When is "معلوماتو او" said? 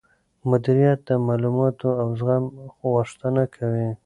1.27-2.07